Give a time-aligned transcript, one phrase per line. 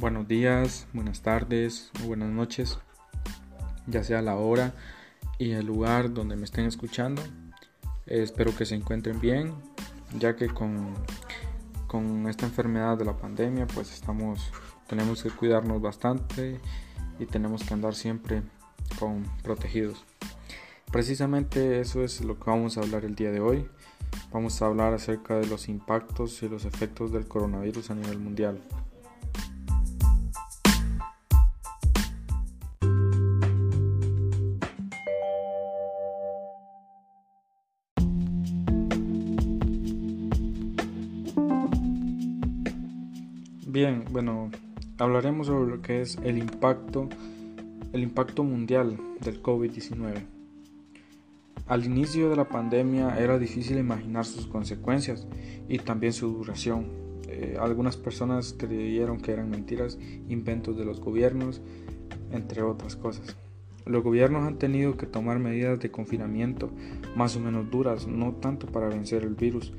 [0.00, 2.78] Buenos días, buenas tardes o buenas noches,
[3.86, 4.72] ya sea la hora
[5.36, 7.20] y el lugar donde me estén escuchando.
[8.06, 9.52] espero que se encuentren bien,
[10.18, 10.94] ya que con,
[11.86, 14.50] con esta enfermedad de la pandemia pues estamos,
[14.88, 16.58] tenemos que cuidarnos bastante
[17.18, 18.42] y tenemos que andar siempre
[18.98, 20.06] con protegidos.
[20.90, 23.68] Precisamente eso es lo que vamos a hablar el día de hoy.
[24.32, 28.62] Vamos a hablar acerca de los impactos y los efectos del coronavirus a nivel mundial.
[44.10, 44.50] Bueno,
[44.98, 47.08] hablaremos sobre lo que es el impacto,
[47.92, 50.22] el impacto mundial del COVID-19.
[51.66, 55.26] Al inicio de la pandemia era difícil imaginar sus consecuencias
[55.68, 56.86] y también su duración.
[57.28, 61.60] Eh, algunas personas creyeron que eran mentiras, inventos de los gobiernos,
[62.32, 63.36] entre otras cosas.
[63.86, 66.70] Los gobiernos han tenido que tomar medidas de confinamiento
[67.16, 69.72] más o menos duras, no tanto para vencer el virus,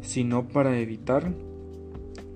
[0.00, 1.32] sino para evitar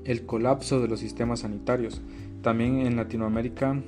[0.06, 2.00] el colapso de los sistemas sanitarios.
[2.42, 3.82] También en Latinoamérica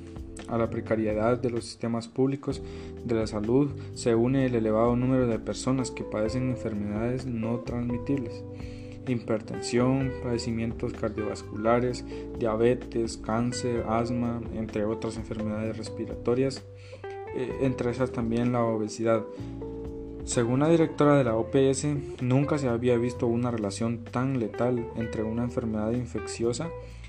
[0.48, 2.62] a la precariedad de los sistemas públicos
[3.04, 8.44] de la salud se une el elevado número de personas que padecen enfermedades no transmitibles,
[9.06, 12.04] hipertensión, padecimientos cardiovasculares,
[12.38, 16.64] diabetes, cáncer, asma, entre otras enfermedades respiratorias,
[17.34, 19.24] eh, entre esas también la obesidad.
[20.28, 21.86] Según la directora de la OPS,
[22.20, 26.68] nunca se había visto una relación tan letal entre una enfermedad infecciosa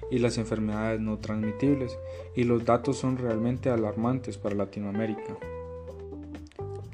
[0.09, 2.00] y las enfermedades no transmitibles,
[2.34, 5.38] y los datos son realmente alarmantes para Latinoamérica.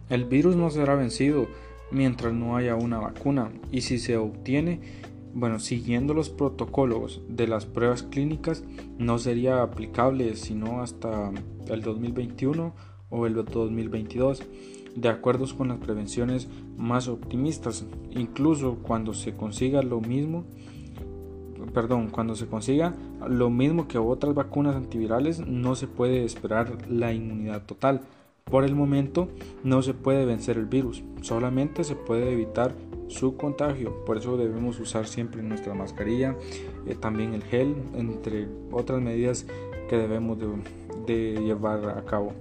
[0.09, 1.45] El virus no será vencido
[1.91, 4.79] mientras no haya una vacuna, y si se obtiene,
[5.35, 8.63] bueno, siguiendo los protocolos de las pruebas clínicas,
[8.97, 11.31] no sería aplicable sino hasta
[11.67, 12.73] el 2021
[13.11, 14.41] o el 2022
[14.95, 16.47] de acuerdo con las prevenciones
[16.77, 17.85] más optimistas.
[18.11, 20.45] Incluso cuando se consiga lo mismo,
[21.73, 22.95] perdón, cuando se consiga
[23.27, 28.01] lo mismo que otras vacunas antivirales, no se puede esperar la inmunidad total.
[28.45, 29.27] Por el momento
[29.63, 32.73] no se puede vencer el virus, solamente se puede evitar
[33.07, 34.05] su contagio.
[34.05, 36.35] Por eso debemos usar siempre nuestra mascarilla,
[36.85, 39.45] eh, también el gel, entre otras medidas
[39.89, 40.37] que debemos
[41.05, 42.33] de llevar a cabo.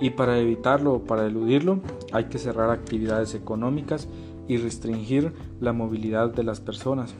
[0.00, 1.80] Y para evitarlo o para eludirlo
[2.12, 4.08] hay que cerrar actividades económicas
[4.48, 7.14] y restringir la movilidad de las personas.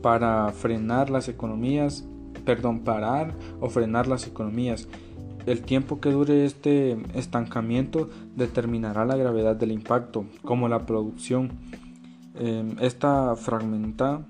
[0.00, 2.04] Para frenar las economías,
[2.44, 4.88] perdón, parar o frenar las economías.
[5.46, 11.50] El tiempo que dure este estancamiento determinará la gravedad del impacto, como la producción.
[12.36, 14.24] Eh, está fragmentada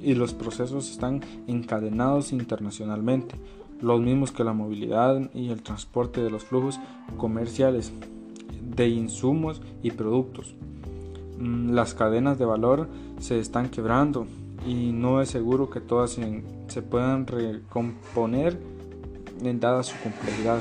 [0.00, 3.34] y los procesos están encadenados internacionalmente
[3.80, 6.80] los mismos que la movilidad y el transporte de los flujos
[7.16, 7.92] comerciales
[8.62, 10.54] de insumos y productos.
[11.38, 12.88] Mm, las cadenas de valor
[13.18, 14.26] se están quebrando
[14.66, 18.58] y no es seguro que todas se, se puedan recomponer
[19.42, 20.60] en dada su complejidad.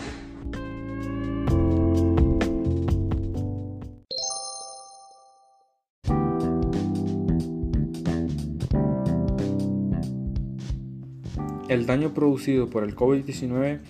[11.75, 13.81] El daño producido por el COVID-19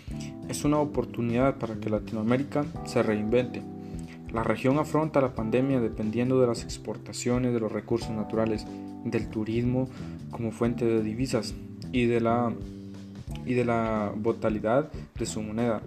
[0.50, 3.62] es una oportunidad para que Latinoamérica se reinvente.
[4.34, 8.66] La región afronta la pandemia dependiendo de las exportaciones de los recursos naturales,
[9.04, 9.88] del turismo
[10.32, 11.54] como fuente de divisas
[11.92, 12.52] y de la,
[13.46, 15.84] y de la volatilidad de su moneda.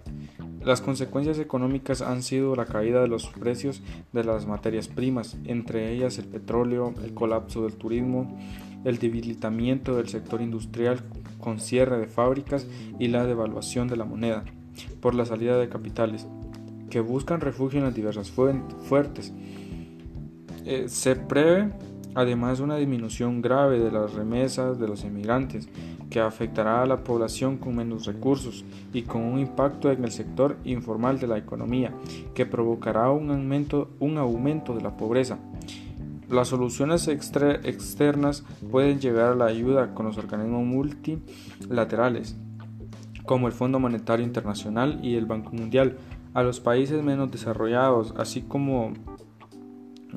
[0.65, 3.83] Las consecuencias económicas han sido la caída de los precios
[4.13, 8.39] de las materias primas, entre ellas el petróleo, el colapso del turismo,
[8.85, 11.03] el debilitamiento del sector industrial
[11.39, 12.67] con cierre de fábricas
[12.99, 14.45] y la devaluación de la moneda
[15.01, 16.27] por la salida de capitales
[16.91, 19.33] que buscan refugio en las diversas fuertes.
[20.65, 21.71] Eh, se prevé
[22.15, 25.69] además una disminución grave de las remesas de los emigrantes
[26.11, 30.57] que afectará a la población con menos recursos y con un impacto en el sector
[30.65, 31.93] informal de la economía
[32.35, 35.39] que provocará un aumento, un aumento de la pobreza
[36.29, 42.37] las soluciones externas pueden llegar a la ayuda con los organismos multilaterales,
[43.25, 45.97] como el Fondo Monetario Internacional y el Banco Mundial,
[46.35, 48.93] a los países menos desarrollados, así como,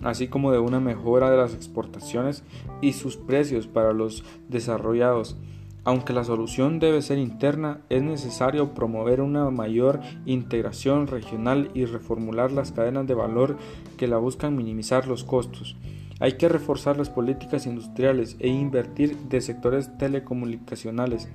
[0.03, 2.43] así como de una mejora de las exportaciones
[2.81, 5.37] y sus precios para los desarrollados.
[5.83, 12.51] Aunque la solución debe ser interna, es necesario promover una mayor integración regional y reformular
[12.51, 13.57] las cadenas de valor
[13.97, 15.75] que la buscan minimizar los costos.
[16.21, 21.27] Hay que reforzar las políticas industriales e invertir de sectores telecomunicacionales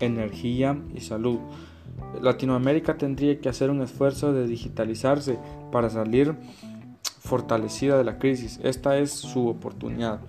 [0.00, 1.38] energía y salud.
[2.20, 5.38] Latinoamérica tendría que hacer un esfuerzo de digitalizarse
[5.72, 6.36] para salir
[7.20, 8.60] fortalecida de la crisis.
[8.62, 10.20] Esta es su oportunidad.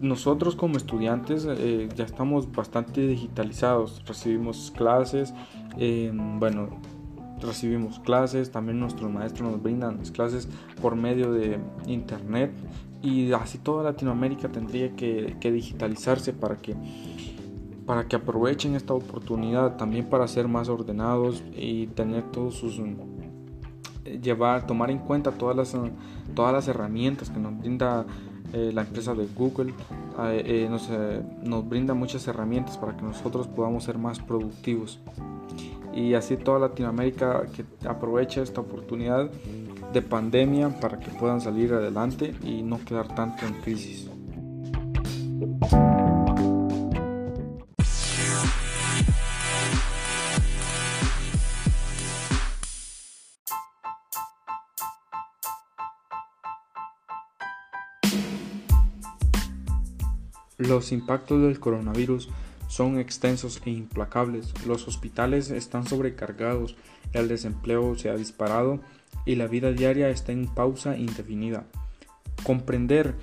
[0.00, 5.32] Nosotros como estudiantes eh, ya estamos bastante digitalizados, recibimos clases,
[5.78, 6.80] em, bueno,
[7.42, 10.48] recibimos clases, también nuestros maestros nos brindan las clases
[10.80, 12.52] por medio de internet
[13.02, 16.74] y así toda Latinoamérica tendría que, digitalizarse para que
[17.86, 22.80] para que aprovechen esta oportunidad también para ser más ordenados y tener todos sus
[24.22, 25.76] llevar tomar en cuenta todas las
[26.34, 28.06] todas las herramientas que nos brinda
[28.52, 29.72] eh, la empresa de Google.
[30.24, 30.88] Eh, eh, nos,
[31.42, 35.00] nos brinda muchas herramientas para que nosotros podamos ser más productivos
[35.92, 39.30] y así toda Latinoamérica que aproveche esta oportunidad
[39.92, 44.08] de pandemia para que puedan salir adelante y no quedar tanto en crisis.
[60.58, 62.28] Los impactos del coronavirus
[62.72, 64.54] son extensos e implacables.
[64.66, 66.74] Los hospitales están sobrecargados,
[67.12, 68.80] el desempleo se ha disparado
[69.26, 71.66] y la vida diaria está en pausa indefinida.
[72.44, 73.14] Comprender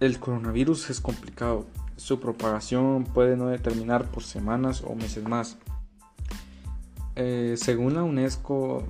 [0.00, 1.64] el coronavirus es complicado.
[1.94, 5.58] Su propagación puede no determinar por semanas o meses más.
[7.14, 8.84] Eh, según la UNESCO,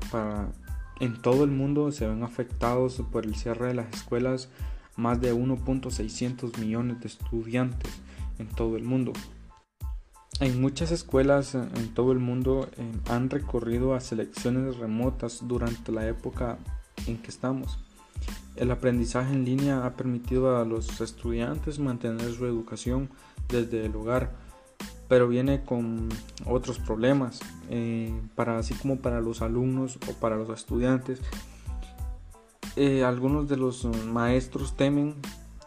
[1.00, 4.48] en todo el mundo se ven afectados por el cierre de las escuelas
[4.96, 7.92] más de 1.600 millones de estudiantes
[8.38, 9.12] en todo el mundo.
[10.40, 16.06] En muchas escuelas en todo el mundo eh, han recorrido a selecciones remotas durante la
[16.08, 16.58] época
[17.06, 17.78] en que estamos.
[18.56, 23.08] El aprendizaje en línea ha permitido a los estudiantes mantener su educación
[23.48, 24.32] desde el hogar,
[25.08, 26.08] pero viene con
[26.46, 27.40] otros problemas,
[27.70, 31.20] eh, para, así como para los alumnos o para los estudiantes
[32.76, 35.16] eh, algunos de los maestros temen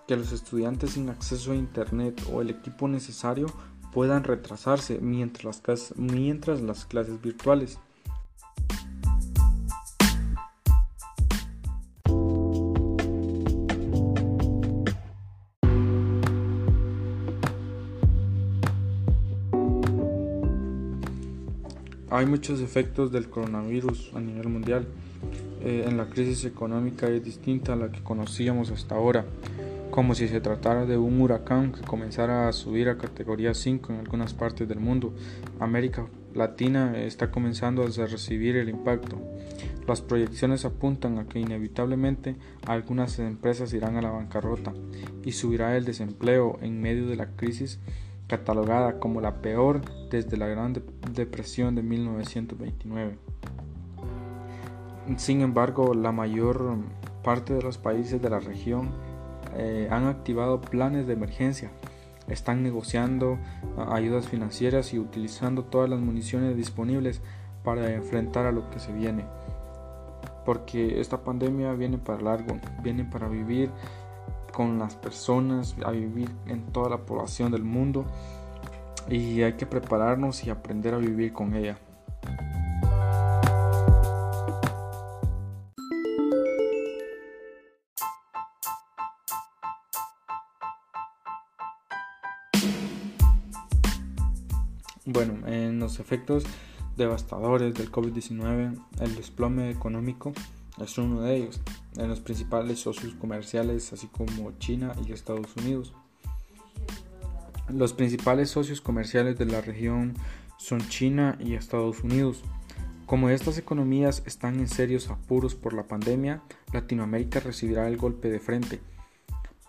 [0.08, 3.48] que los estudiantes sin acceso a Internet o el equipo necesario
[3.95, 7.80] puedan retrasarse mientras las, mientras las clases virtuales.
[22.09, 24.86] Hay muchos efectos del coronavirus a nivel mundial.
[25.62, 29.25] Eh, en la crisis económica es distinta a la que conocíamos hasta ahora,
[29.95, 34.00] como si se tratara de un huracán que comenzara a subir a categoría 5 en
[34.00, 35.13] algunas partes del mundo.
[35.57, 39.18] América Latina está comenzando a recibir el impacto.
[39.88, 42.36] Las proyecciones apuntan a que inevitablemente
[42.68, 44.74] algunas empresas irán a la bancarrota
[45.24, 47.80] y subirá el desempleo en medio de la crisis
[48.27, 50.74] catalogada como la peor desde la Gran
[51.13, 53.18] Depresión de 1929.
[55.15, 56.80] Sin embargo, la mayor
[57.24, 59.05] parte de los países de la región
[59.57, 61.72] eh, han activado planes de emergencia,
[62.28, 63.38] están negociando
[63.90, 67.21] ayudas financieras y utilizando todas las municiones disponibles
[67.64, 69.26] para enfrentar a lo que se viene.
[70.45, 73.71] Porque esta pandemia viene para largo, viene para vivir
[74.54, 78.06] con las personas, a vivir en toda la población del mundo
[79.09, 81.78] y hay que prepararnos y aprender a vivir con ella.
[95.85, 96.45] Los efectos
[96.97, 100.33] devastadores del COVID-19, el desplome económico
[100.81, 101.61] es uno de ellos,
[101.95, 105.94] en los principales socios comerciales, así como China y Estados Unidos.
[107.69, 110.15] Los principales socios comerciales de la región
[110.57, 112.42] son China y Estados Unidos.
[113.06, 116.42] Como estas economías están en serios apuros por la pandemia,
[116.73, 118.81] Latinoamérica recibirá el golpe de frente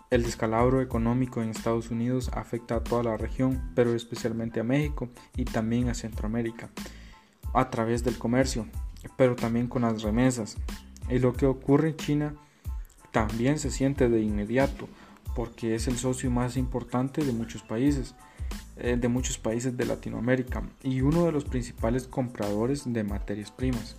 [0.09, 5.09] el descalabro económico en Estados Unidos afecta a toda la región, pero especialmente a México
[5.35, 6.69] y también a Centroamérica,
[7.53, 8.67] a través del comercio,
[9.17, 10.57] pero también con las remesas.
[11.09, 12.35] Y lo que ocurre en China
[13.11, 14.87] también se siente de inmediato,
[15.35, 18.15] porque es el socio más importante de muchos países,
[18.77, 23.97] eh, de muchos países de Latinoamérica y uno de los principales compradores de materias primas.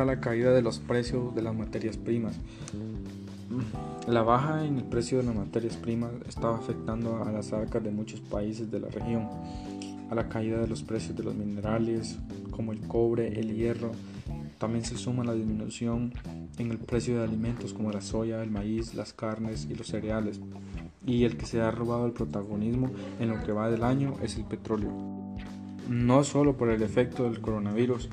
[0.00, 2.34] Está la caída de los precios de las materias primas.
[4.08, 7.90] La baja en el precio de las materias primas estaba afectando a las arcas de
[7.90, 9.28] muchos países de la región
[10.10, 12.18] a la caída de los precios de los minerales
[12.50, 13.92] como el cobre, el hierro.
[14.56, 16.14] También se suma la disminución
[16.56, 20.40] en el precio de alimentos como la soya, el maíz, las carnes y los cereales.
[21.04, 22.90] Y el que se ha robado el protagonismo
[23.20, 24.92] en lo que va del año es el petróleo.
[25.90, 28.08] No solo por el efecto del coronavirus,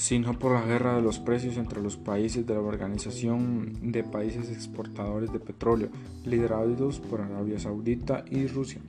[0.00, 4.50] sino por la guerra de los precios entre los países de la Organización de Países
[4.50, 5.90] Exportadores de Petróleo,
[6.24, 8.80] liderados por Arabia Saudita y Rusia.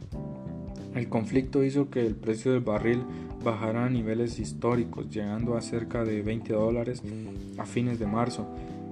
[0.96, 3.04] El conflicto hizo que el precio del barril
[3.44, 7.04] bajara a niveles históricos, llegando a cerca de 20 dólares
[7.58, 8.48] a fines de marzo,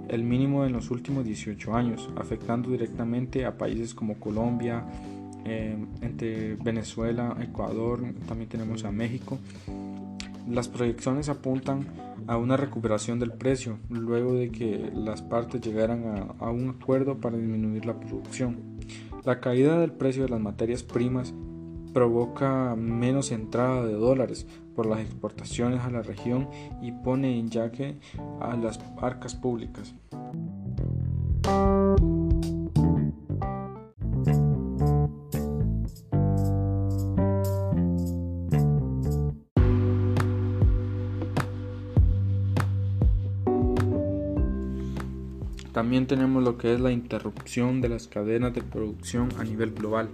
[0.09, 4.83] el mínimo en los últimos 18 años, afectando directamente a países como Colombia,
[5.45, 9.39] eh, entre Venezuela, Ecuador, también tenemos a México.
[10.49, 16.51] Las proyecciones apuntan a una recuperación del precio luego de que las partes llegaran a,
[16.51, 18.77] un acuerdo para disminuir la producción.
[19.25, 21.33] La caída del precio de las materias primas
[21.91, 24.45] provoca menos entrada de dólares
[24.75, 26.47] por las exportaciones a la región
[26.83, 27.97] y pone en jaque
[28.39, 29.95] a las arcas públicas.
[45.79, 50.09] También tenemos lo que es la interrupción de las cadenas de producción a nivel global.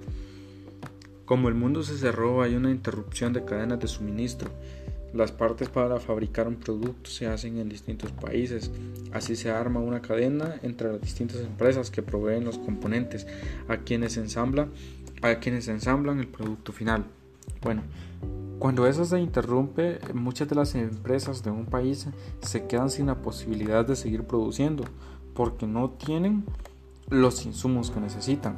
[1.25, 4.51] Como el mundo se cerró, hay una interrupción de cadenas de suministro.
[5.11, 8.69] Las partes para fabricar un producto se hacen en distintos países.
[9.11, 13.25] Así se arma una cadena entre las distintas empresas que proveen los componentes
[13.67, 14.69] a quienes ensamblan,
[15.23, 17.05] a quienes ensamblan el producto final.
[17.63, 17.81] Bueno,
[18.59, 22.07] cuando eso se interrumpe, muchas de las empresas de un país
[22.41, 24.83] se quedan sin la posibilidad de seguir produciendo
[25.35, 26.45] porque no tienen
[27.09, 28.57] los insumos que necesitan.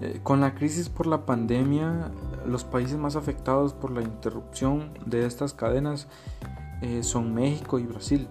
[0.00, 2.10] Eh, con la crisis por la pandemia,
[2.46, 6.08] los países más afectados por la interrupción de estas cadenas
[6.82, 8.28] eh, son México y Brasil,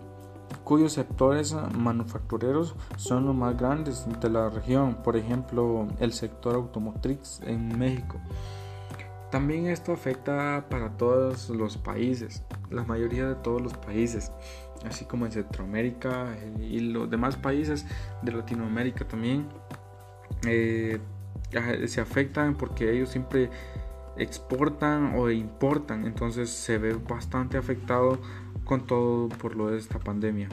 [0.63, 7.39] cuyos sectores manufactureros son los más grandes de la región, por ejemplo el sector automotriz
[7.43, 8.17] en México.
[9.31, 14.31] También esto afecta para todos los países, la mayoría de todos los países,
[14.85, 17.85] así como en Centroamérica eh, y los demás países
[18.21, 19.47] de Latinoamérica también
[20.41, 23.49] se afectan porque ellos siempre
[24.17, 28.19] exportan o importan, entonces se ve bastante afectado
[28.65, 30.49] con todo por lo de esta pandemia.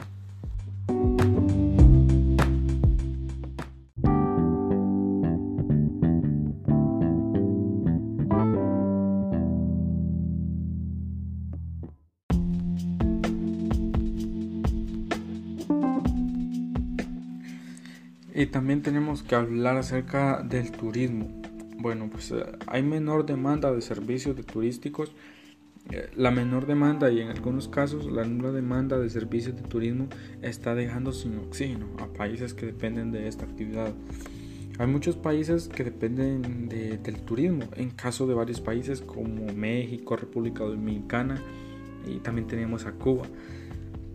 [18.41, 21.27] Y también tenemos que hablar acerca del turismo.
[21.77, 25.13] Bueno, pues eh, hay menor demanda de servicios de turísticos.
[25.91, 30.07] Eh, la menor demanda y en algunos casos la nula demanda de servicios de turismo
[30.41, 33.93] está dejando sin oxígeno a países que dependen de esta actividad.
[34.79, 40.63] Hay muchos países que dependen del turismo, en caso de varios países como México, República
[40.63, 41.39] Dominicana
[42.07, 43.27] y también tenemos a Cuba.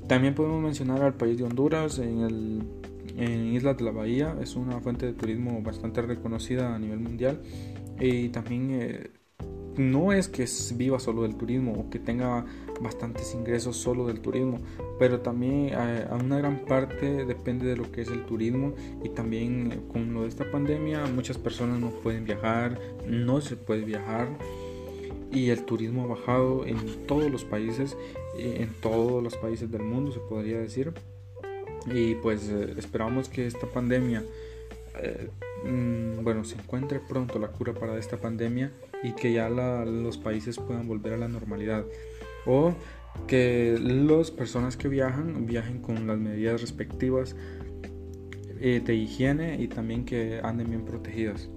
[0.09, 2.63] También podemos mencionar al país de Honduras en el
[3.17, 4.37] en Islas de la Bahía.
[4.41, 7.41] Es una fuente de turismo bastante reconocida a nivel mundial.
[7.99, 9.11] Y también eh,
[9.77, 12.45] no es que viva solo del turismo o que tenga
[12.81, 14.61] bastantes ingresos solo del turismo,
[14.99, 18.75] pero también a, una gran parte depende de lo que es el turismo.
[19.03, 23.57] Y también eh, con lo de esta pandemia muchas personas no pueden viajar, no se
[23.57, 24.29] puede viajar.
[25.33, 27.97] Y el turismo ha bajado en todos los países,
[28.39, 30.95] eh, en todos los países del mundo se podría decir
[31.87, 34.23] y pues eh, esperamos que esta pandemia
[35.03, 35.29] eh,
[35.65, 40.59] mm, bueno se encuentre pronto la cura para esta pandemia y que ya los países
[40.59, 41.85] puedan volver a la normalidad
[42.47, 42.75] o
[43.27, 47.35] que las personas que viajan viajen con las medidas respectivas
[48.61, 51.49] eh, de higiene y también que anden bien protegidas.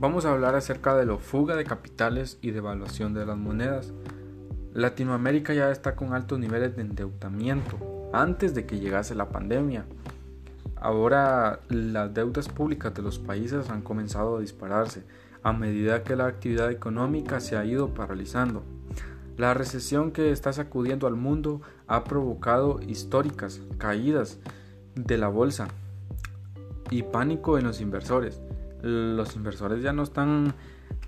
[0.00, 3.92] Vamos a hablar acerca de la fuga de capitales y devaluación de las monedas.
[4.72, 9.86] Latinoamérica ya está con altos niveles de endeudamiento antes de que llegase la pandemia.
[10.76, 15.02] Ahora las deudas públicas de los países han comenzado a dispararse
[15.42, 18.62] a medida que la actividad económica se ha ido paralizando.
[19.36, 24.38] La recesión que está sacudiendo al mundo ha provocado históricas caídas
[24.94, 25.66] de la bolsa
[26.88, 28.40] y pánico en los inversores
[28.82, 30.54] los inversores ya no están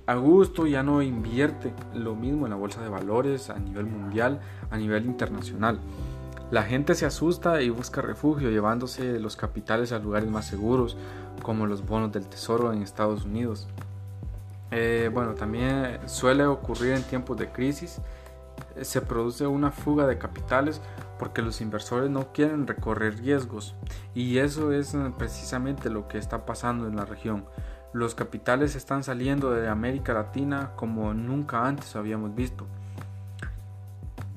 [0.06, 4.40] a gusto, ya no invierte lo mismo en la bolsa de valores a nivel mundial,
[4.70, 5.80] a nivel internacional.
[6.50, 10.96] La gente se asusta y busca refugio llevándose los capitales a lugares más seguros,
[11.42, 13.68] como los bonos del tesoro en Estados Unidos.
[14.72, 18.00] Eh, bueno, también suele ocurrir en tiempos de crisis.
[18.82, 20.80] Se produce una fuga de capitales
[21.18, 23.74] porque los inversores no quieren recorrer riesgos
[24.14, 27.44] y eso es eh, precisamente lo que está pasando en la región.
[27.92, 32.66] Los capitales están saliendo de América Latina como nunca antes habíamos visto.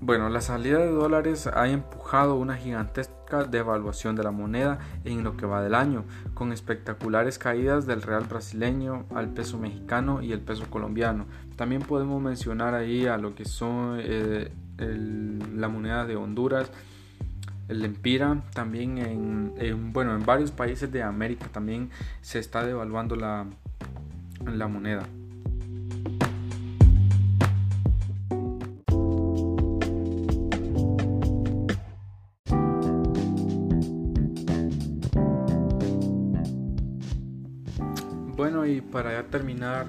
[0.05, 5.37] Bueno, la salida de dólares ha empujado una gigantesca devaluación de la moneda en lo
[5.37, 10.41] que va del año, con espectaculares caídas del real brasileño al peso mexicano y el
[10.41, 11.25] peso colombiano.
[11.55, 16.71] También podemos mencionar ahí a lo que son eh, la moneda de Honduras,
[17.69, 21.89] el Empira, también en, bueno, en varios países de América también
[22.21, 23.45] se está devaluando la,
[24.45, 25.03] la moneda.
[38.35, 39.85] Bueno, y para ya terminar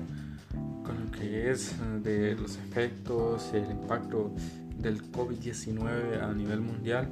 [1.34, 4.32] con lo que es eh, de los efectos, el impacto
[4.78, 7.08] del COVID-19 a nivel mundial,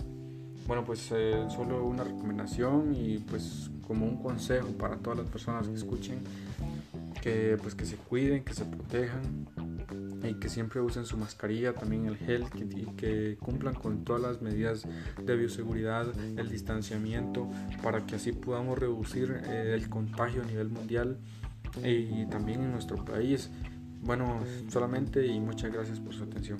[0.66, 5.68] bueno, pues eh, solo una recomendación y pues como un consejo para todas las personas
[5.68, 6.20] que escuchen,
[7.20, 9.48] que pues que se cuiden, que se protejan
[10.22, 14.40] y que siempre usen su mascarilla, también el gel y que cumplan con todas las
[14.40, 14.86] medidas
[15.20, 16.06] de bioseguridad,
[16.38, 17.50] el distanciamiento,
[17.82, 21.18] para que así podamos reducir eh, el contagio a nivel mundial
[21.84, 23.50] y también en nuestro país.
[24.02, 26.59] Bueno, solamente y muchas gracias por su atención.